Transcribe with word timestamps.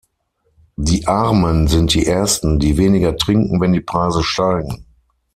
Die 0.77 1.05
Armen 1.05 1.67
sind 1.67 1.93
die 1.93 2.07
ersten, 2.07 2.57
die 2.57 2.75
weniger 2.77 3.15
trinken, 3.17 3.61
wenn 3.61 3.71
die 3.71 3.81
Preise 3.81 4.23
steigen. 4.23 4.87